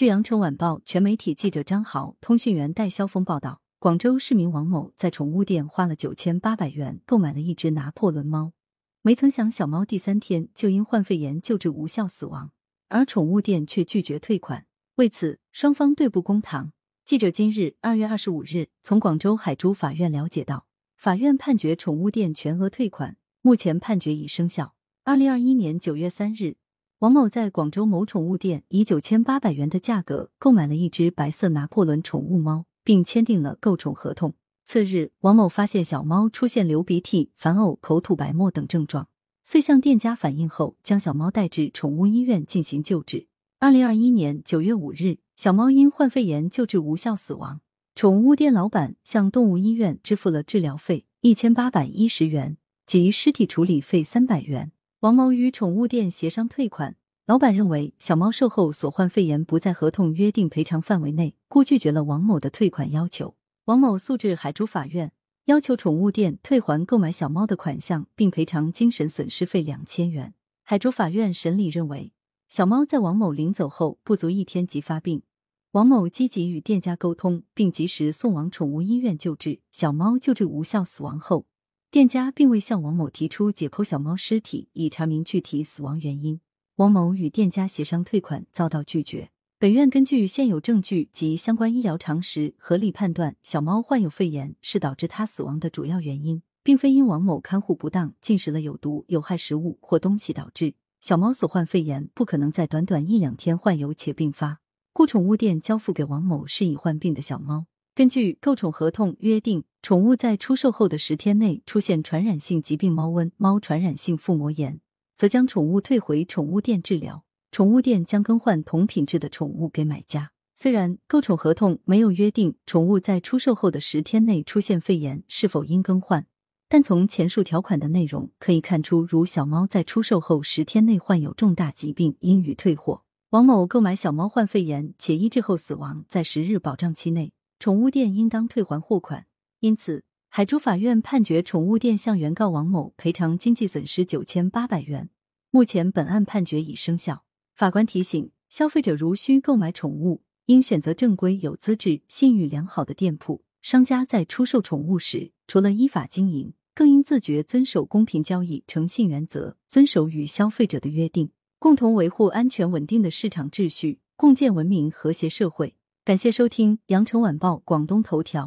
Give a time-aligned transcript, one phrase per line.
[0.00, 8.54] 据羊城晚报全媒体记者张豪、通讯员戴肖峰报道，广州市民王某在宠物店花了九千八百元购买了一只拿破仑猫，
[9.02, 12.50] 没曾想小猫第三天就因患肺炎救治无效死亡，
[12.88, 14.64] 而宠物店却拒绝退款。
[14.94, 16.72] 为此，双方对簿公堂。
[17.04, 24.74] 记者今日二月二十五日从广州海珠法院了解到，法院判决宠物店全额退款，目前判决已生效。
[25.04, 26.56] 二零二一年九月三日。
[27.00, 34.34] 王某在广州某宠物店以九千八百元的价格购买了一只白色拿破仑宠物猫，并签订了购宠合同。
[34.66, 39.08] 次日，王某发现小猫出现流鼻涕、烦呕、口吐白沫等症状，
[39.42, 43.28] 遂向店家反映后，将小猫带至宠物医院进行救治。
[43.60, 47.62] 二零二一年九月五日，小猫因患肺炎救治无效死亡，
[47.94, 54.72] 宠物店老板向动物医院支付了治疗费一千八百一十元及尸体处理费三百元。
[55.00, 63.34] 王某与宠物店协商退款，老板认为小猫售后所患肺炎不在合同约定赔偿范围内，故拒绝了王某的退款要求。
[63.64, 65.10] 王某诉至海珠法院，
[65.46, 70.34] 要求宠物店退还购买小猫的款项，并赔偿精神损失费两千元。
[70.64, 72.12] 海珠法院审理认为，
[72.50, 75.22] 小猫在王某临走后不足一天即发病，
[75.70, 81.46] 王某积极与店家沟通，并及时送往宠物医院救治，小猫救治无效死亡后。
[81.90, 86.40] 店家并未向王某提出解剖小猫尸体以查明具体死亡原因，
[86.76, 89.32] 王某与店家协商退款遭到拒绝。
[89.58, 100.74] 本院根据现有证据及相关医疗常识，合理判断小猫患有肺炎是导致它死亡的主要原因，并非因王某看护不当、进食了有毒有害食物或东西导致。
[101.00, 104.60] 小猫所患肺炎不可能在短短一两天患有且并发，
[104.92, 107.66] 故宠物店交付给王某是已患病的小猫。
[107.92, 114.78] 根据购宠合同约定，宠物在出售后的十天内出现传染性疾病猫瘟、猫传染性腹膜炎，
[115.16, 117.24] 则将宠物退回宠物店治疗。
[117.50, 120.32] 宠物店将更换同品质的宠物给买家。
[120.54, 126.26] 虽然购宠合同没有约定宠物在出售后的十天内出现肺炎是否应更换，
[126.68, 133.02] 但从前述条款的内容可以看出，如小猫在出售后十天内患有重大疾病，应予退货。
[133.30, 137.32] 王某购买小猫患肺炎且医治后死亡，在十日保障期内。
[137.58, 139.26] 宠物店应当退还货款，
[139.60, 145.10] 因此海珠法院判决宠物店向原告王某赔偿经济损失九千八百元。
[145.50, 147.24] 目前本案判决已生效。
[147.54, 153.42] 法官提醒消费者，如需购买宠物，应选择正规、有资质、信誉良好的店铺。
[153.60, 165.76] 商家在出售宠物时，除了依法经营，更应自觉遵守公平交易、诚信原则，遵守与消费者的约定，共同维护安全稳定的市场秩序，共建文明和谐社会。
[166.02, 168.46] 感谢收听《羊城晚报广东头条》，